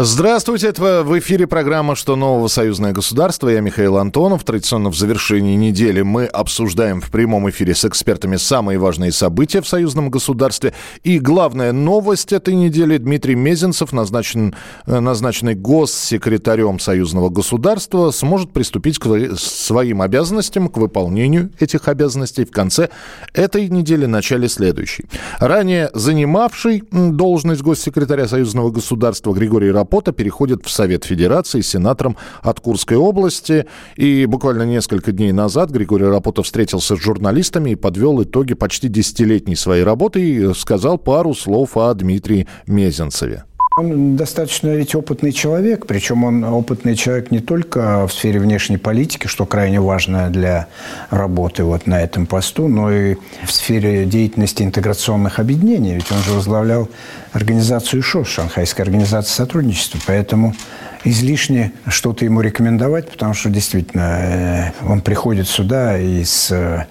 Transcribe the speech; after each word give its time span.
Здравствуйте, 0.00 0.68
это 0.68 1.02
в 1.02 1.18
эфире 1.18 1.48
программа 1.48 1.96
«Что 1.96 2.14
нового 2.14 2.46
союзное 2.46 2.92
государство». 2.92 3.48
Я 3.48 3.58
Михаил 3.58 3.96
Антонов. 3.96 4.44
Традиционно 4.44 4.90
в 4.90 4.96
завершении 4.96 5.56
недели 5.56 6.02
мы 6.02 6.26
обсуждаем 6.26 7.00
в 7.00 7.10
прямом 7.10 7.50
эфире 7.50 7.74
с 7.74 7.84
экспертами 7.84 8.36
самые 8.36 8.78
важные 8.78 9.10
события 9.10 9.60
в 9.60 9.66
союзном 9.66 10.08
государстве. 10.08 10.72
И 11.02 11.18
главная 11.18 11.72
новость 11.72 12.32
этой 12.32 12.54
недели. 12.54 12.96
Дмитрий 12.98 13.34
Мезенцев, 13.34 13.92
назначен, 13.92 14.54
э, 14.86 15.00
назначенный 15.00 15.56
госсекретарем 15.56 16.78
союзного 16.78 17.28
государства, 17.28 18.12
сможет 18.12 18.52
приступить 18.52 19.00
к 19.00 19.36
своим 19.36 20.00
обязанностям, 20.00 20.68
к 20.68 20.76
выполнению 20.76 21.50
этих 21.58 21.88
обязанностей 21.88 22.44
в 22.44 22.52
конце 22.52 22.90
этой 23.34 23.68
недели, 23.68 24.06
начале 24.06 24.48
следующей. 24.48 25.06
Ранее 25.40 25.90
занимавший 25.92 26.84
должность 26.92 27.62
госсекретаря 27.62 28.28
союзного 28.28 28.70
государства 28.70 29.32
Григорий 29.32 29.72
Рапопорт 29.72 29.87
Рапота 29.88 30.12
переходит 30.12 30.66
в 30.66 30.70
Совет 30.70 31.04
Федерации 31.04 31.62
сенатором 31.62 32.18
от 32.42 32.60
Курской 32.60 32.98
области. 32.98 33.64
И 33.96 34.26
буквально 34.26 34.64
несколько 34.64 35.12
дней 35.12 35.32
назад 35.32 35.70
Григорий 35.70 36.04
Рапота 36.04 36.42
встретился 36.42 36.94
с 36.94 37.00
журналистами 37.00 37.70
и 37.70 37.74
подвел 37.74 38.22
итоги 38.22 38.52
почти 38.52 38.88
десятилетней 38.88 39.56
своей 39.56 39.84
работы 39.84 40.20
и 40.20 40.52
сказал 40.52 40.98
пару 40.98 41.34
слов 41.34 41.78
о 41.78 41.94
Дмитрии 41.94 42.46
Мезенцеве. 42.66 43.47
Он 43.78 44.16
достаточно 44.16 44.74
ведь 44.74 44.96
опытный 44.96 45.30
человек, 45.30 45.86
причем 45.86 46.24
он 46.24 46.42
опытный 46.42 46.96
человек 46.96 47.30
не 47.30 47.38
только 47.38 48.08
в 48.08 48.12
сфере 48.12 48.40
внешней 48.40 48.76
политики, 48.76 49.28
что 49.28 49.46
крайне 49.46 49.80
важно 49.80 50.30
для 50.30 50.66
работы 51.10 51.62
вот 51.62 51.86
на 51.86 52.02
этом 52.02 52.26
посту, 52.26 52.66
но 52.66 52.90
и 52.90 53.14
в 53.44 53.52
сфере 53.52 54.04
деятельности 54.04 54.64
интеграционных 54.64 55.38
объединений. 55.38 55.94
Ведь 55.94 56.10
он 56.10 56.18
же 56.18 56.32
возглавлял 56.32 56.88
организацию 57.32 58.02
ШОС, 58.02 58.26
Шанхайская 58.26 58.84
организация 58.84 59.32
сотрудничества, 59.32 60.00
поэтому 60.08 60.56
излишне 61.04 61.72
что-то 61.86 62.24
ему 62.24 62.40
рекомендовать, 62.40 63.08
потому 63.08 63.32
что 63.32 63.48
действительно 63.48 64.18
э, 64.20 64.72
он 64.88 65.02
приходит 65.02 65.46
сюда 65.46 65.96
и 65.96 66.24
с 66.24 66.50
э, 66.50 66.86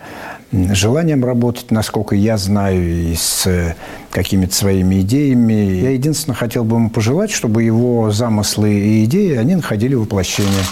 желанием 0.51 1.23
работать, 1.25 1.71
насколько 1.71 2.15
я 2.15 2.37
знаю, 2.37 3.11
и 3.11 3.15
с 3.15 3.47
э, 3.47 3.75
какими-то 4.11 4.55
своими 4.55 5.01
идеями. 5.01 5.53
Я 5.53 5.91
единственное 5.91 6.35
хотел 6.35 6.63
бы 6.63 6.77
ему 6.77 6.89
пожелать, 6.89 7.31
чтобы 7.31 7.63
его 7.63 8.11
замыслы 8.11 8.73
и 8.73 9.05
идеи, 9.05 9.35
они 9.35 9.55
находили 9.55 9.95
воплощение. 9.95 10.63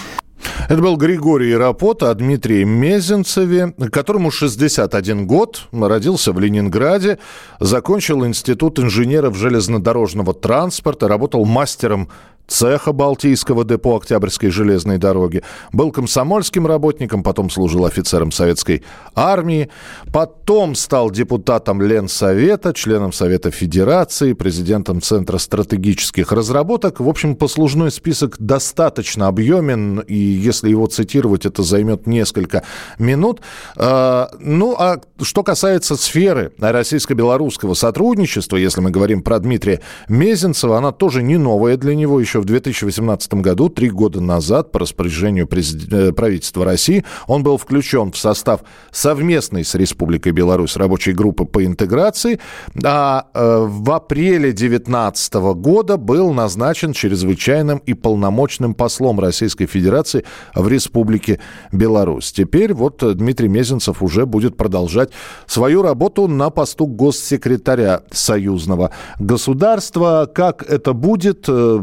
Это 0.68 0.80
был 0.80 0.96
Григорий 0.96 1.54
Рапота 1.54 2.10
о 2.10 2.14
Дмитрии 2.14 2.64
Мезенцеве, 2.64 3.72
которому 3.92 4.30
61 4.30 5.26
год, 5.26 5.68
родился 5.72 6.32
в 6.32 6.40
Ленинграде, 6.40 7.18
закончил 7.60 8.26
Институт 8.26 8.78
инженеров 8.78 9.36
железнодорожного 9.36 10.34
транспорта, 10.34 11.08
работал 11.08 11.44
мастером 11.44 12.08
цеха 12.46 12.92
Балтийского 12.92 13.64
депо 13.64 13.96
Октябрьской 13.96 14.50
железной 14.50 14.98
дороги. 14.98 15.42
Был 15.72 15.90
комсомольским 15.90 16.66
работником, 16.66 17.22
потом 17.22 17.50
служил 17.50 17.84
офицером 17.84 18.32
советской 18.32 18.82
армии. 19.14 19.68
Потом 20.12 20.74
стал 20.74 21.10
депутатом 21.10 21.82
Ленсовета, 21.82 22.72
членом 22.72 23.12
Совета 23.12 23.50
Федерации, 23.50 24.32
президентом 24.32 25.02
Центра 25.02 25.38
стратегических 25.38 26.32
разработок. 26.32 27.00
В 27.00 27.08
общем, 27.08 27.36
послужной 27.36 27.90
список 27.90 28.36
достаточно 28.38 29.28
объемен, 29.28 30.00
и 30.00 30.16
если 30.16 30.70
его 30.70 30.86
цитировать, 30.86 31.46
это 31.46 31.62
займет 31.62 32.06
несколько 32.06 32.62
минут. 32.98 33.40
А, 33.76 34.30
ну, 34.38 34.74
а 34.78 35.00
что 35.22 35.42
касается 35.42 35.96
сферы 35.96 36.52
российско-белорусского 36.58 37.74
сотрудничества, 37.74 38.56
если 38.56 38.80
мы 38.80 38.90
говорим 38.90 39.22
про 39.22 39.38
Дмитрия 39.38 39.80
Мезенцева, 40.08 40.78
она 40.78 40.92
тоже 40.92 41.22
не 41.22 41.36
новая 41.36 41.76
для 41.76 41.94
него, 41.94 42.20
еще 42.20 42.35
еще 42.36 42.40
в 42.40 42.44
2018 42.44 43.34
году, 43.34 43.68
три 43.68 43.90
года 43.90 44.20
назад, 44.20 44.72
по 44.72 44.80
распоряжению 44.80 45.48
э, 45.50 46.12
правительства 46.12 46.64
России, 46.64 47.04
он 47.26 47.42
был 47.42 47.56
включен 47.56 48.12
в 48.12 48.18
состав 48.18 48.60
совместной 48.90 49.64
с 49.64 49.74
Республикой 49.74 50.32
Беларусь 50.32 50.76
рабочей 50.76 51.12
группы 51.12 51.44
по 51.44 51.64
интеграции, 51.64 52.38
а 52.84 53.26
э, 53.32 53.66
в 53.66 53.90
апреле 53.90 54.52
2019 54.52 55.34
года 55.34 55.96
был 55.96 56.32
назначен 56.32 56.92
чрезвычайным 56.92 57.78
и 57.78 57.94
полномочным 57.94 58.74
послом 58.74 59.20
Российской 59.20 59.66
Федерации 59.66 60.24
в 60.54 60.68
Республике 60.68 61.40
Беларусь. 61.72 62.32
Теперь 62.32 62.74
вот 62.74 63.02
Дмитрий 63.16 63.48
Мезенцев 63.48 64.02
уже 64.02 64.26
будет 64.26 64.56
продолжать 64.56 65.10
свою 65.46 65.82
работу 65.82 66.28
на 66.28 66.50
посту 66.50 66.86
госсекретаря 66.86 68.02
союзного 68.10 68.90
государства. 69.18 70.30
Как 70.32 70.62
это 70.62 70.92
будет, 70.92 71.46
э, 71.48 71.80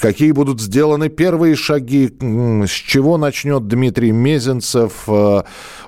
какие 0.00 0.32
будут 0.32 0.60
сделаны 0.60 1.08
первые 1.08 1.56
шаги, 1.56 2.14
с 2.20 2.70
чего 2.70 3.16
начнет 3.16 3.66
Дмитрий 3.66 4.12
Мезенцев, 4.12 5.04
э, 5.08 5.42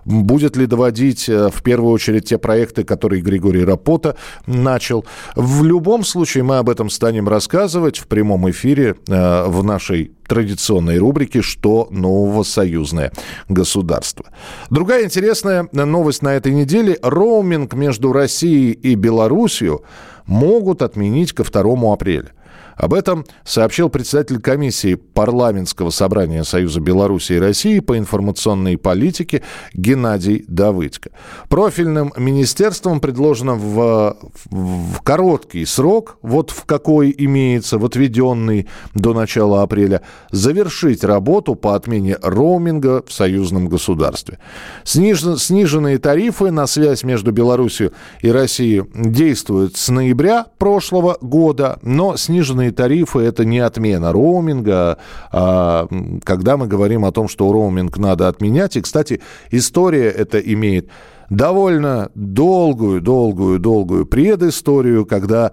будет 0.05 0.57
ли 0.57 0.67
доводить 0.67 1.29
э, 1.29 1.51
в 1.51 1.63
первую 1.63 1.93
очередь 1.93 2.29
те 2.29 2.39
проекты, 2.39 2.85
которые 2.85 3.23
Григорий 3.23 3.65
Рапота 3.65 4.17
начал. 4.47 5.05
В 5.37 5.65
любом 5.65 6.05
случае 6.05 6.45
мы 6.45 6.59
об 6.59 6.71
этом 6.71 6.91
станем 6.91 7.29
рассказывать 7.29 7.99
в 7.99 8.07
прямом 8.07 8.51
эфире 8.51 8.97
э, 9.09 9.45
в 9.47 9.63
нашей 9.65 10.13
традиционной 10.27 10.99
рубрике 10.99 11.43
«Что 11.43 11.89
нового 11.91 12.43
союзное 12.43 13.13
государство?». 13.49 14.27
Другая 14.71 15.05
интересная 15.05 15.69
новость 15.73 16.23
на 16.23 16.35
этой 16.35 16.53
неделе. 16.53 16.99
Роуминг 17.03 17.75
между 17.75 18.13
Россией 18.13 18.73
и 18.73 18.95
Белоруссией 18.95 19.79
могут 20.27 20.83
отменить 20.83 21.33
ко 21.33 21.43
2 21.43 21.93
апреля. 21.93 22.33
Об 22.79 22.95
этом 22.95 23.27
сообщил 23.45 23.89
председатель 23.89 24.41
комиссии 24.41 24.95
парламентского 24.95 25.91
собрания 25.91 26.45
Союза 26.45 26.81
Беларуси 26.81 27.33
и 27.33 27.39
России 27.39 27.81
по 27.81 27.99
информационной 27.99 28.79
политике 28.79 29.43
Геннадий 29.75 30.45
Давыдько. 30.47 31.11
Профильным 31.49 32.13
министерством 32.17 33.01
предложено 33.01 33.55
в, 33.57 34.17
в 34.45 35.03
короткий 35.03 35.65
срок, 35.65 36.19
вот 36.23 36.51
в 36.51 36.65
какой 36.67 37.13
имеется, 37.19 37.79
в 37.79 37.85
отведенный 37.85 38.69
до 38.95 39.13
начала 39.13 39.63
апреля, 39.63 40.03
завершить 40.31 41.03
работу 41.03 41.57
по 41.57 41.75
отмене 41.75 42.17
роуминга 42.23 43.03
в 43.05 43.13
союзном 43.13 43.69
государстве. 43.69 44.39
Снижен, 44.85 45.37
сниженные 45.37 45.99
тарифы 45.99 46.53
на 46.53 46.69
связь 46.69 47.03
между 47.03 47.33
Беларусью 47.33 47.93
и 48.21 48.31
Россией 48.31 48.85
действуют 48.95 49.77
с 49.77 49.89
ноября 49.89 50.47
прошлого 50.59 51.19
года, 51.21 51.81
но 51.83 52.17
сниженные 52.17 52.68
Повышенные 52.69 52.73
тарифы– 52.73 53.19
это 53.21 53.45
не 53.45 53.61
отмена 53.61 54.13
роуминга. 54.13 54.99
А 55.33 55.89
когда 56.25 56.57
мы 56.57 56.67
говорим 56.67 57.05
о 57.05 57.13
том, 57.13 57.29
что 57.29 57.53
роуминг 57.53 57.99
надо 57.99 58.29
отменять, 58.29 58.77
и, 58.77 58.81
кстати, 58.81 59.21
история 59.51 60.11
это 60.11 60.39
имеет 60.39 60.89
довольно 61.31 62.11
долгую, 62.15 63.01
долгую, 63.01 63.59
долгую 63.59 64.07
предысторию, 64.07 65.05
когда 65.05 65.53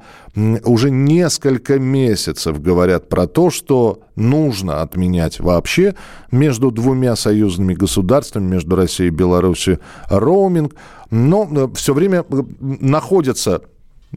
уже 0.64 0.90
несколько 0.90 1.80
месяцев 1.80 2.62
говорят 2.62 3.10
про 3.10 3.28
то, 3.28 3.50
что 3.50 4.00
нужно 4.16 4.82
отменять 4.82 5.40
вообще 5.40 5.94
между 6.32 6.72
двумя 6.72 7.16
союзными 7.16 7.74
государствами, 7.74 8.54
между 8.54 8.76
Россией 8.76 9.10
и 9.10 9.16
Беларусью, 9.16 9.80
роуминг. 10.10 10.76
Но 11.12 11.48
э, 11.52 11.68
все 11.76 11.94
время 11.94 12.26
э, 12.30 12.44
находятся 12.60 13.62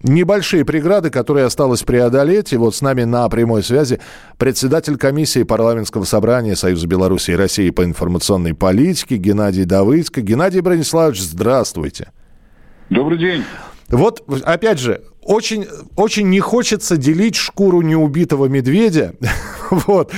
небольшие 0.02 0.64
преграды, 0.64 1.10
которые 1.10 1.46
осталось 1.46 1.82
преодолеть. 1.82 2.52
И 2.52 2.56
вот 2.56 2.74
с 2.74 2.82
нами 2.82 3.04
на 3.04 3.28
прямой 3.28 3.62
связи 3.62 4.00
председатель 4.36 4.96
комиссии 4.96 5.42
парламентского 5.42 6.04
собрания 6.04 6.56
Союза 6.56 6.86
Беларуси 6.86 7.32
и 7.32 7.36
России 7.36 7.70
по 7.70 7.84
информационной 7.84 8.54
политике 8.54 9.16
Геннадий 9.16 9.64
Давыдько. 9.64 10.20
Геннадий 10.20 10.60
Брониславович, 10.60 11.20
здравствуйте. 11.20 12.12
Добрый 12.90 13.18
день. 13.18 13.44
Вот, 13.88 14.22
опять 14.44 14.78
же, 14.78 15.02
очень, 15.22 15.66
очень 15.96 16.28
не 16.28 16.40
хочется 16.40 16.96
делить 16.96 17.36
шкуру 17.36 17.80
неубитого 17.80 18.46
медведя, 18.46 19.14
вот, 19.70 20.12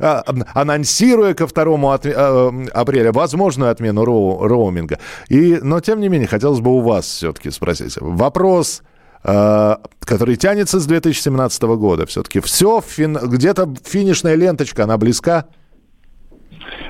а, 0.00 0.24
анонсируя 0.54 1.34
ко 1.34 1.46
2 1.46 2.00
а, 2.04 2.64
апреля 2.72 3.12
возможную 3.12 3.70
отмену 3.70 4.04
роуминга. 4.04 4.98
И, 5.28 5.58
но, 5.62 5.80
тем 5.80 6.00
не 6.00 6.08
менее, 6.08 6.28
хотелось 6.28 6.60
бы 6.60 6.70
у 6.70 6.80
вас 6.80 7.06
все-таки 7.06 7.50
спросить. 7.50 7.96
Вопрос 8.00 8.82
который 9.26 10.36
тянется 10.36 10.78
с 10.78 10.86
2017 10.86 11.62
года. 11.62 12.06
Все-таки 12.06 12.40
все, 12.40 12.80
фин, 12.80 13.18
где-то 13.20 13.74
финишная 13.84 14.36
ленточка, 14.36 14.84
она 14.84 14.96
близка? 14.98 15.46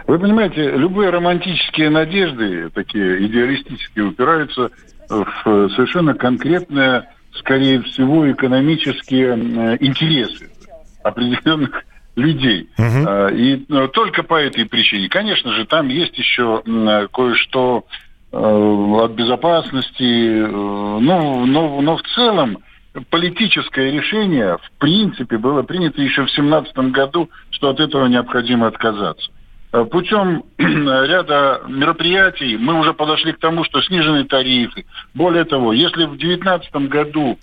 Вы 0.07 0.19
понимаете, 0.19 0.71
любые 0.73 1.11
романтические 1.11 1.91
надежды, 1.91 2.71
такие 2.71 3.27
идеалистические, 3.27 4.07
упираются 4.07 4.71
в 5.09 5.69
совершенно 5.71 6.15
конкретные, 6.15 7.09
скорее 7.33 7.83
всего, 7.83 8.31
экономические 8.31 9.29
э, 9.29 9.77
интересы 9.81 10.51
определенных 11.03 11.85
людей. 12.17 12.69
Угу. 12.79 13.35
И 13.35 13.57
только 13.93 14.23
по 14.23 14.41
этой 14.41 14.65
причине. 14.65 15.09
Конечно 15.09 15.53
же, 15.53 15.67
там 15.67 15.89
есть 15.89 16.17
еще 16.19 16.63
кое-что 17.13 17.85
э, 17.85 18.06
от 18.33 19.13
безопасности, 19.13 20.43
э, 20.43 20.47
но, 20.47 21.47
но, 21.47 21.97
в 21.97 22.03
целом 22.15 22.59
политическое 23.11 23.91
решение, 23.91 24.59
в 24.59 24.79
принципе, 24.79 25.39
было 25.39 25.63
принято 25.63 26.01
еще 26.03 26.23
в 26.23 26.33
2017 26.35 26.77
году, 26.93 27.31
что 27.51 27.71
от 27.71 27.81
этого 27.81 28.07
необходимо 28.07 28.67
отказаться. 28.67 29.31
Путем 29.91 30.45
ряда 30.59 31.63
мероприятий 31.69 32.57
мы 32.57 32.79
уже 32.79 32.95
подошли 32.95 33.33
к 33.33 33.39
тому, 33.39 33.65
что 33.65 33.83
снижены 33.83 34.25
тарифы. 34.25 34.87
Более 35.13 35.45
того, 35.45 35.73
если 35.73 36.05
в 36.05 36.17
2019 36.17 36.75
году 36.89 37.39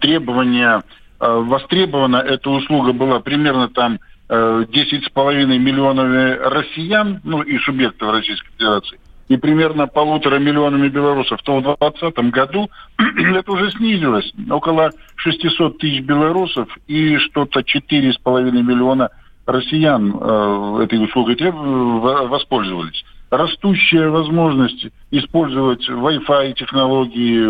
требования 0.00 0.82
Э, 1.20 1.40
востребована 1.40 2.18
эта 2.18 2.48
услуга 2.48 2.92
была 2.92 3.20
примерно 3.20 3.68
там 3.68 3.98
10,5 4.28 5.10
э, 5.16 5.58
миллионами 5.58 6.36
россиян, 6.36 7.20
ну 7.24 7.42
и 7.42 7.58
субъектов 7.58 8.12
Российской 8.12 8.50
Федерации, 8.52 9.00
и 9.28 9.36
примерно 9.36 9.86
полутора 9.86 10.38
миллионами 10.38 10.88
белорусов, 10.88 11.42
то 11.42 11.58
в 11.58 11.62
2020 11.62 12.18
году 12.32 12.70
это 12.98 13.52
уже 13.52 13.70
снизилось. 13.72 14.32
Около 14.50 14.90
600 15.16 15.78
тысяч 15.78 16.02
белорусов 16.02 16.68
и 16.86 17.16
что-то 17.18 17.60
4,5 17.60 18.50
миллиона 18.50 19.10
россиян 19.46 20.14
э, 20.14 20.80
этой 20.84 21.02
услугой 21.02 21.36
воспользовались 21.40 23.04
растущая 23.30 24.08
возможность 24.08 24.86
использовать 25.10 25.88
Wi-Fi 25.88 26.54
технологии. 26.54 27.44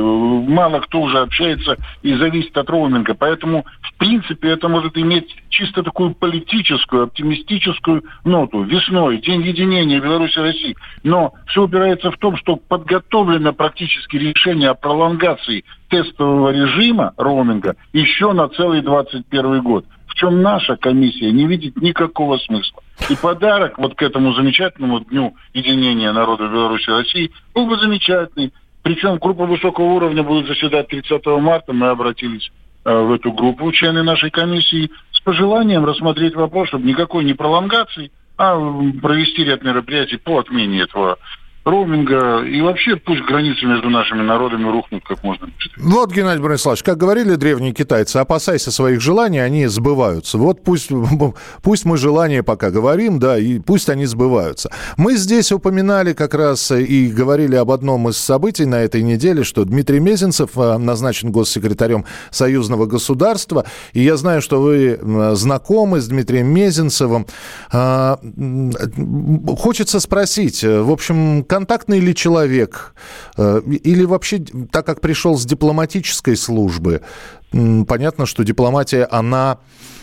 Мало 0.48 0.80
кто 0.80 1.02
уже 1.02 1.18
общается 1.18 1.76
и 2.02 2.14
зависит 2.14 2.56
от 2.56 2.68
роуминга. 2.70 3.14
Поэтому, 3.14 3.64
в 3.80 3.94
принципе, 3.98 4.50
это 4.50 4.68
может 4.68 4.96
иметь 4.96 5.34
чисто 5.48 5.82
такую 5.82 6.14
политическую, 6.14 7.04
оптимистическую 7.04 8.04
ноту. 8.24 8.62
Весной, 8.62 9.18
День 9.18 9.42
единения 9.42 10.00
Беларуси 10.00 10.38
и 10.38 10.42
России. 10.42 10.76
Но 11.02 11.34
все 11.46 11.64
упирается 11.64 12.10
в 12.10 12.18
том, 12.18 12.36
что 12.36 12.56
подготовлено 12.56 13.52
практически 13.52 14.16
решение 14.16 14.70
о 14.70 14.74
пролонгации 14.74 15.64
тестового 15.88 16.50
режима 16.50 17.14
роуминга 17.16 17.76
еще 17.92 18.32
на 18.32 18.48
целый 18.48 18.82
2021 18.82 19.62
год 19.62 19.84
чем 20.18 20.42
наша 20.42 20.76
комиссия 20.76 21.30
не 21.30 21.46
видит 21.46 21.80
никакого 21.80 22.38
смысла. 22.38 22.82
И 23.08 23.16
подарок 23.16 23.78
вот 23.78 23.94
к 23.94 24.02
этому 24.02 24.34
замечательному 24.34 25.00
дню 25.00 25.34
единения 25.54 26.12
народа 26.12 26.48
Беларуси 26.48 26.88
и 26.88 26.92
России 26.92 27.32
был 27.54 27.66
бы 27.66 27.78
замечательный. 27.78 28.52
Причем 28.82 29.16
группа 29.18 29.46
высокого 29.46 29.84
уровня 29.84 30.22
будет 30.22 30.46
заседать 30.46 30.88
30 30.88 31.24
марта. 31.26 31.72
Мы 31.72 31.88
обратились 31.88 32.50
э, 32.84 32.92
в 32.92 33.12
эту 33.12 33.32
группу 33.32 33.70
члены 33.72 34.02
нашей 34.02 34.30
комиссии 34.30 34.90
с 35.12 35.20
пожеланием 35.20 35.84
рассмотреть 35.84 36.34
вопрос, 36.34 36.68
чтобы 36.68 36.86
никакой 36.86 37.24
не 37.24 37.34
пролонгации, 37.34 38.10
а 38.36 38.56
провести 39.00 39.44
ряд 39.44 39.62
мероприятий 39.62 40.16
по 40.16 40.38
отмене 40.38 40.82
этого 40.82 41.18
роуминга, 41.70 42.44
и 42.44 42.60
вообще 42.60 42.96
пусть 42.96 43.22
границы 43.22 43.66
между 43.66 43.90
нашими 43.90 44.22
народами 44.22 44.70
рухнут 44.70 45.04
как 45.04 45.22
можно 45.22 45.46
быстрее. 45.46 45.74
Вот, 45.78 46.12
Геннадий 46.12 46.42
Брониславович, 46.42 46.82
как 46.82 46.96
говорили 46.96 47.34
древние 47.34 47.72
китайцы, 47.72 48.16
опасайся 48.16 48.70
своих 48.70 49.00
желаний, 49.00 49.38
они 49.38 49.66
сбываются. 49.66 50.38
Вот 50.38 50.64
пусть, 50.64 50.90
пусть 51.62 51.84
мы 51.84 51.98
желания 51.98 52.42
пока 52.42 52.70
говорим, 52.70 53.18
да, 53.18 53.38
и 53.38 53.58
пусть 53.58 53.88
они 53.88 54.06
сбываются. 54.06 54.70
Мы 54.96 55.16
здесь 55.16 55.52
упоминали 55.52 56.12
как 56.14 56.34
раз 56.34 56.70
и 56.70 57.08
говорили 57.08 57.56
об 57.56 57.70
одном 57.70 58.08
из 58.08 58.16
событий 58.16 58.64
на 58.64 58.76
этой 58.76 59.02
неделе, 59.02 59.44
что 59.44 59.64
Дмитрий 59.64 60.00
Мезенцев 60.00 60.50
э, 60.56 60.78
назначен 60.78 61.30
госсекретарем 61.30 62.04
союзного 62.30 62.86
государства, 62.86 63.66
и 63.92 64.00
я 64.00 64.16
знаю, 64.16 64.40
что 64.40 64.60
вы 64.60 64.98
знакомы 65.34 66.00
с 66.00 66.08
Дмитрием 66.08 66.46
Мезенцевым. 66.46 67.26
А, 67.70 68.18
хочется 69.58 70.00
спросить, 70.00 70.62
в 70.64 70.90
общем, 70.90 71.44
как 71.44 71.57
контактный 71.58 71.98
ли 71.98 72.14
человек? 72.14 72.94
Э, 73.36 73.60
или 73.66 74.04
вообще, 74.04 74.38
так 74.70 74.86
как 74.86 75.00
пришел 75.00 75.36
с 75.36 75.44
дипломатической 75.44 76.36
службы, 76.36 77.00
понятно, 77.50 78.26
что 78.26 78.44
дипломатия, 78.44 79.08
она 79.10 79.58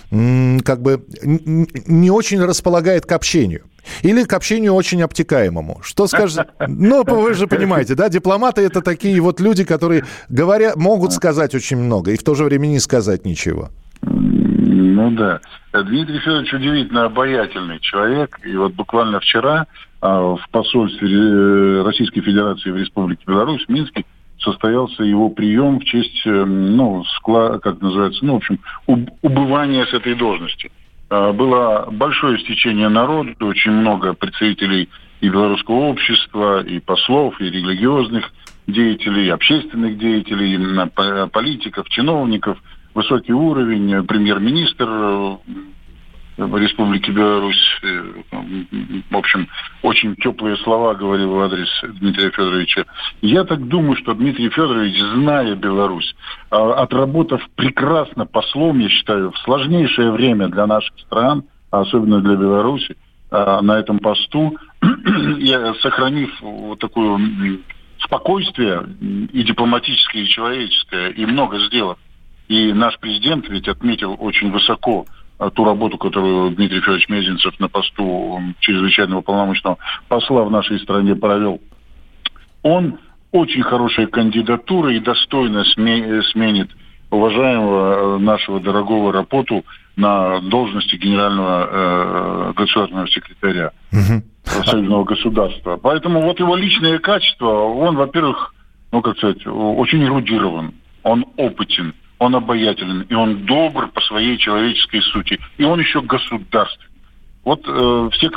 как 0.09 0.81
бы 0.81 1.03
не 1.23 2.11
очень 2.11 2.41
располагает 2.41 3.05
к 3.05 3.11
общению. 3.13 3.63
Или 4.03 4.23
к 4.23 4.33
общению 4.33 4.73
очень 4.73 5.01
обтекаемому. 5.01 5.79
Что 5.81 6.07
скажет? 6.07 6.47
Ну, 6.67 7.03
вы 7.03 7.33
же 7.33 7.47
понимаете, 7.47 7.95
да, 7.95 8.09
дипломаты 8.09 8.61
это 8.61 8.81
такие 8.81 9.21
вот 9.21 9.39
люди, 9.39 9.63
которые 9.63 10.03
говорят, 10.29 10.75
могут 10.75 11.13
сказать 11.13 11.55
очень 11.55 11.77
много 11.77 12.11
и 12.11 12.17
в 12.17 12.23
то 12.23 12.35
же 12.35 12.43
время 12.43 12.67
не 12.67 12.79
сказать 12.79 13.25
ничего. 13.25 13.69
Ну 14.01 15.11
да. 15.11 15.39
Дмитрий 15.73 16.19
Федорович 16.19 16.53
удивительно 16.53 17.05
обаятельный 17.05 17.79
человек. 17.79 18.39
И 18.45 18.55
вот 18.55 18.73
буквально 18.73 19.19
вчера 19.19 19.67
в 20.07 20.49
посольстве 20.51 21.09
э, 21.09 21.81
Российской 21.83 22.21
Федерации 22.21 22.71
в 22.71 22.77
Республике 22.77 23.23
Беларусь, 23.27 23.65
в 23.65 23.69
Минске, 23.69 24.05
состоялся 24.39 25.03
его 25.03 25.29
прием 25.29 25.79
в 25.79 25.85
честь, 25.85 26.21
э, 26.25 26.45
ну, 26.45 27.03
скла, 27.17 27.59
как 27.59 27.81
называется, 27.81 28.23
ну, 28.25 28.33
в 28.33 28.37
общем, 28.37 28.59
убывания 29.21 29.85
с 29.85 29.93
этой 29.93 30.15
должности. 30.15 30.71
А, 31.09 31.33
было 31.33 31.87
большое 31.91 32.39
стечение 32.39 32.89
народа, 32.89 33.33
очень 33.41 33.71
много 33.71 34.13
представителей 34.13 34.89
и 35.21 35.29
белорусского 35.29 35.87
общества, 35.87 36.63
и 36.63 36.79
послов, 36.79 37.39
и 37.39 37.45
религиозных 37.45 38.31
деятелей, 38.67 39.27
и 39.27 39.29
общественных 39.29 39.97
деятелей, 39.97 40.55
и 40.55 41.29
политиков, 41.29 41.87
чиновников, 41.89 42.57
высокий 42.93 43.33
уровень, 43.33 44.05
премьер-министр 44.05 45.39
Республики 46.37 47.11
Беларусь. 47.11 47.79
Э, 47.83 48.03
в 49.09 49.17
общем, 49.17 49.47
очень 49.83 50.15
теплые 50.17 50.57
слова 50.57 50.93
говорил 50.93 51.31
в 51.31 51.39
адрес 51.39 51.69
Дмитрия 51.99 52.29
Федоровича. 52.29 52.85
Я 53.21 53.45
так 53.45 53.65
думаю, 53.67 53.95
что 53.95 54.13
Дмитрий 54.13 54.49
Федорович, 54.49 54.99
зная 54.99 55.55
Беларусь, 55.55 56.13
а, 56.49 56.73
отработав 56.73 57.41
прекрасно 57.55 58.25
послом, 58.25 58.79
я 58.79 58.89
считаю, 58.89 59.31
в 59.31 59.37
сложнейшее 59.39 60.11
время 60.11 60.49
для 60.49 60.67
наших 60.67 60.99
стран, 60.99 61.45
а 61.71 61.81
особенно 61.81 62.19
для 62.19 62.35
Беларуси, 62.35 62.97
а, 63.31 63.61
на 63.61 63.79
этом 63.79 63.99
посту, 63.99 64.57
сохранив 65.81 66.31
вот 66.41 66.79
такое 66.79 67.19
спокойствие 67.99 68.83
и 69.31 69.43
дипломатическое, 69.43 70.23
и 70.23 70.27
человеческое, 70.27 71.09
и 71.11 71.25
много 71.25 71.59
сделав. 71.59 71.97
И 72.49 72.73
наш 72.73 72.99
президент 72.99 73.47
ведь 73.49 73.67
отметил 73.67 74.15
очень 74.19 74.51
высоко 74.51 75.05
ту 75.53 75.65
работу, 75.65 75.97
которую 75.97 76.51
Дмитрий 76.51 76.79
Федорович 76.79 77.09
Мезенцев 77.09 77.59
на 77.59 77.67
посту 77.67 78.41
чрезвычайного 78.59 79.21
полномочного 79.21 79.77
посла 80.07 80.43
в 80.43 80.51
нашей 80.51 80.79
стране 80.79 81.15
провел, 81.15 81.61
он 82.63 82.99
очень 83.31 83.63
хорошая 83.63 84.07
кандидатура 84.07 84.93
и 84.93 84.99
достойно 84.99 85.63
сменит 85.65 86.71
уважаемого 87.11 88.15
э, 88.15 88.17
нашего 88.19 88.59
дорогого 88.59 89.11
работу 89.11 89.65
на 89.95 90.39
должности 90.41 90.95
генерального 90.95 91.69
э, 91.69 92.53
государственного 92.55 93.07
секретаря 93.07 93.71
угу. 93.91 94.63
союзного 94.65 95.03
государства. 95.03 95.77
Поэтому 95.77 96.21
вот 96.21 96.39
его 96.39 96.55
личные 96.55 96.99
качества, 96.99 97.47
он, 97.47 97.95
во-первых, 97.95 98.53
ну, 98.91 99.01
как 99.01 99.17
сказать, 99.17 99.45
очень 99.45 100.03
эрудирован, 100.03 100.73
он 101.03 101.25
опытен, 101.37 101.93
он 102.19 102.35
обаятелен, 102.35 103.01
и 103.01 103.13
он 103.13 103.45
добр 103.45 103.87
по 103.89 104.01
своей 104.01 104.37
человеческой 104.37 105.01
сути, 105.01 105.39
и 105.57 105.63
он 105.63 105.79
еще 105.79 106.01
государственный. 106.01 106.89
Вот 107.43 107.61
э, 107.67 108.09
все 108.13 108.29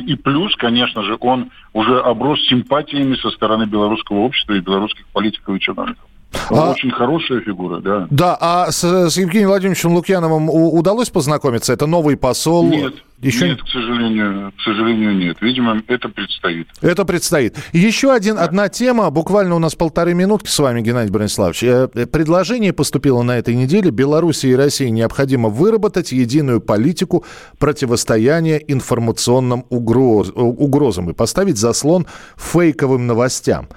и 0.00 0.16
плюс, 0.16 0.54
конечно 0.56 1.02
же, 1.02 1.16
он 1.20 1.50
уже 1.72 2.00
оброс 2.00 2.40
симпатиями 2.48 3.14
со 3.14 3.30
стороны 3.30 3.64
белорусского 3.64 4.18
общества 4.18 4.54
и 4.54 4.60
белорусских 4.60 5.06
политиков 5.08 5.54
и 5.54 5.60
чиновников. 5.60 6.04
А... 6.50 6.72
Очень 6.72 6.90
хорошая 6.90 7.40
фигура, 7.40 7.80
да. 7.80 8.06
Да, 8.10 8.36
а 8.40 8.70
с, 8.70 8.82
с 8.84 9.16
Евгением 9.16 9.48
Владимировичем 9.48 9.92
Лукьяновым 9.92 10.48
удалось 10.50 11.10
познакомиться? 11.10 11.72
Это 11.72 11.86
новый 11.86 12.16
посол? 12.16 12.68
Нет, 12.68 12.94
еще... 13.20 13.48
Нет, 13.48 13.62
к 13.62 13.68
сожалению, 13.68 14.52
к 14.56 14.60
сожалению, 14.60 15.16
нет. 15.16 15.38
Видимо, 15.40 15.82
это 15.88 16.08
предстоит. 16.08 16.68
Это 16.82 17.04
предстоит. 17.04 17.56
Еще 17.72 18.12
один, 18.12 18.36
да. 18.36 18.44
одна 18.44 18.68
тема, 18.68 19.10
буквально 19.10 19.56
у 19.56 19.58
нас 19.58 19.74
полторы 19.74 20.14
минутки 20.14 20.48
с 20.48 20.58
вами, 20.58 20.82
Геннадий 20.82 21.10
Брониславович. 21.10 21.62
Э, 21.64 21.88
предложение 21.88 22.72
поступило 22.72 23.22
на 23.22 23.38
этой 23.38 23.54
неделе. 23.54 23.90
Беларуси 23.90 24.46
и 24.46 24.54
России 24.54 24.88
необходимо 24.88 25.48
выработать 25.48 26.12
единую 26.12 26.60
политику 26.60 27.24
противостояния 27.58 28.58
информационным 28.58 29.64
угроз, 29.70 30.30
угрозам 30.34 31.10
и 31.10 31.14
поставить 31.14 31.56
заслон 31.56 32.06
фейковым 32.36 33.06
новостям. 33.06 33.68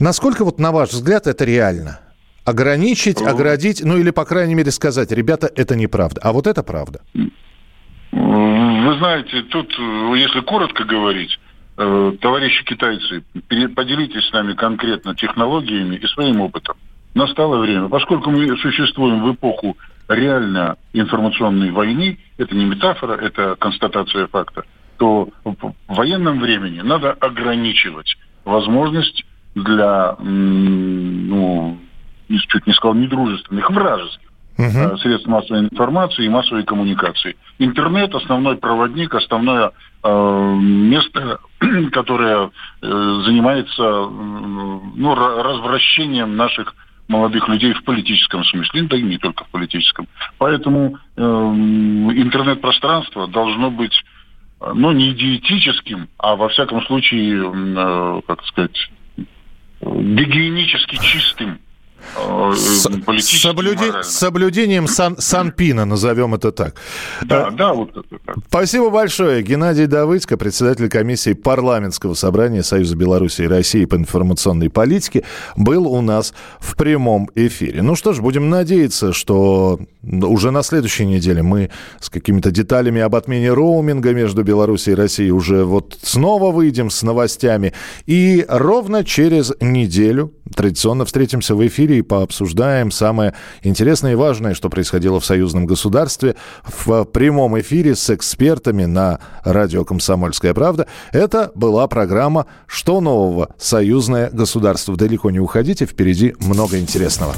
Насколько, 0.00 0.44
вот 0.44 0.58
на 0.58 0.72
ваш 0.72 0.90
взгляд, 0.90 1.26
это 1.26 1.44
реально? 1.44 2.00
Ограничить, 2.44 3.20
ну. 3.20 3.28
оградить, 3.28 3.82
ну 3.84 3.96
или, 3.98 4.10
по 4.10 4.24
крайней 4.24 4.54
мере, 4.54 4.70
сказать, 4.70 5.12
ребята, 5.12 5.50
это 5.54 5.76
неправда. 5.76 6.20
А 6.22 6.32
вот 6.32 6.46
это 6.46 6.62
правда. 6.62 7.00
Вы 8.12 8.88
Вы 8.88 8.96
знаете, 8.96 9.42
тут, 9.42 9.70
если 10.16 10.40
коротко 10.40 10.84
говорить, 10.84 11.38
товарищи 11.76 12.64
китайцы, 12.64 13.22
поделитесь 13.76 14.26
с 14.26 14.32
нами 14.32 14.54
конкретно 14.54 15.14
технологиями 15.14 15.96
и 15.96 16.06
своим 16.06 16.40
опытом. 16.40 16.76
Настало 17.14 17.58
время, 17.58 17.88
поскольку 17.88 18.30
мы 18.30 18.56
существуем 18.56 19.22
в 19.22 19.34
эпоху 19.34 19.76
реально 20.08 20.78
информационной 20.94 21.70
войны, 21.70 22.18
это 22.38 22.54
не 22.54 22.64
метафора, 22.64 23.12
это 23.12 23.56
констатация 23.58 24.26
факта, 24.26 24.64
то 24.96 25.28
в 25.44 25.74
военном 25.88 26.40
времени 26.40 26.80
надо 26.80 27.12
ограничивать 27.12 28.16
возможность 28.46 29.22
для, 29.64 30.16
ну, 30.18 31.78
чуть 32.28 32.66
не 32.66 32.72
сказал, 32.72 32.94
недружественных, 32.94 33.70
вражеских 33.70 34.28
uh 34.58 34.96
средств 34.98 35.28
массовой 35.28 35.60
информации 35.60 36.24
и 36.24 36.28
массовой 36.28 36.64
коммуникации. 36.64 37.36
Интернет 37.58 38.14
основной 38.14 38.56
проводник, 38.56 39.14
основное 39.14 39.70
э, 40.02 40.56
место, 40.60 41.38
которое 41.92 42.50
э, 42.82 43.22
занимается 43.24 43.82
э, 43.82 44.08
ну, 44.96 45.14
развращением 45.14 46.36
наших 46.36 46.74
молодых 47.06 47.48
людей 47.48 47.72
в 47.72 47.84
политическом 47.84 48.44
смысле, 48.44 48.82
да 48.82 48.96
и 48.96 49.02
не 49.02 49.18
только 49.18 49.44
в 49.44 49.48
политическом. 49.48 50.08
Поэтому 50.38 50.98
э, 51.16 51.22
интернет-пространство 51.22 53.28
должно 53.28 53.70
быть, 53.70 54.04
э, 54.60 54.72
ну, 54.74 54.92
не 54.92 55.14
диетическим, 55.14 56.08
а 56.18 56.36
во 56.36 56.48
всяком 56.48 56.82
случае, 56.82 57.46
э, 57.46 58.20
как 58.26 58.44
сказать, 58.44 58.90
гигиенически 59.80 60.96
чистым. 60.96 61.50
Э, 61.50 61.67
с, 62.54 62.88
соблюди, 63.40 64.02
с 64.02 64.08
соблюдением 64.08 64.86
сан, 64.86 65.16
Санпина, 65.18 65.84
назовем 65.84 66.34
это 66.34 66.52
так. 66.52 66.74
Да, 67.22 67.50
да, 67.50 67.74
вот 67.74 67.90
это 67.90 68.18
так. 68.24 68.36
Спасибо 68.48 68.90
большое. 68.90 69.42
Геннадий 69.42 69.86
Давыдько, 69.86 70.36
председатель 70.36 70.88
комиссии 70.88 71.34
парламентского 71.34 72.14
собрания 72.14 72.62
Союза 72.62 72.96
Беларуси 72.96 73.42
и 73.42 73.46
России 73.46 73.84
по 73.84 73.96
информационной 73.96 74.70
политике, 74.70 75.24
был 75.56 75.86
у 75.86 76.00
нас 76.00 76.34
в 76.60 76.76
прямом 76.76 77.28
эфире. 77.34 77.82
Ну 77.82 77.94
что 77.94 78.12
ж, 78.12 78.20
будем 78.20 78.48
надеяться, 78.48 79.12
что 79.12 79.78
уже 80.02 80.50
на 80.50 80.62
следующей 80.62 81.06
неделе 81.06 81.42
мы 81.42 81.70
с 82.00 82.08
какими-то 82.10 82.50
деталями 82.50 83.00
об 83.00 83.14
отмене 83.14 83.52
роуминга 83.52 84.12
между 84.12 84.42
Беларусью 84.42 84.94
и 84.94 84.96
Россией 84.96 85.30
уже 85.30 85.64
вот 85.64 85.98
снова 86.02 86.50
выйдем 86.50 86.90
с 86.90 87.02
новостями. 87.02 87.72
И 88.06 88.44
ровно 88.48 89.04
через 89.04 89.52
неделю 89.60 90.32
традиционно 90.54 91.04
встретимся 91.04 91.54
в 91.54 91.66
эфире 91.88 91.98
и 91.98 92.02
пообсуждаем 92.02 92.90
самое 92.90 93.34
интересное 93.62 94.12
и 94.12 94.14
важное, 94.14 94.54
что 94.54 94.68
происходило 94.68 95.20
в 95.20 95.24
союзном 95.24 95.66
государстве 95.66 96.36
в 96.64 97.04
прямом 97.04 97.58
эфире 97.60 97.96
с 97.96 98.10
экспертами 98.10 98.84
на 98.84 99.20
радио 99.44 99.84
«Комсомольская 99.84 100.54
правда». 100.54 100.86
Это 101.12 101.50
была 101.54 101.86
программа 101.88 102.46
«Что 102.66 103.00
нового? 103.00 103.54
Союзное 103.58 104.30
государство». 104.30 104.96
Далеко 104.96 105.30
не 105.30 105.40
уходите, 105.40 105.86
впереди 105.86 106.34
много 106.40 106.78
интересного. 106.78 107.34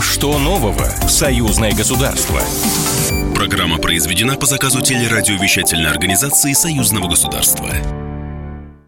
Что 0.00 0.38
нового? 0.38 0.84
Союзное 1.08 1.72
государство. 1.72 2.40
Программа 3.34 3.78
произведена 3.78 4.36
по 4.36 4.46
заказу 4.46 4.80
телерадиовещательной 4.80 5.90
организации 5.90 6.52
Союзного 6.52 7.08
государства. 7.08 7.68